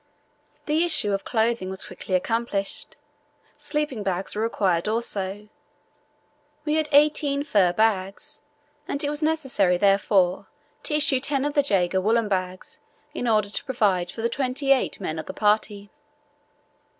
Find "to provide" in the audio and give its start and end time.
13.51-14.11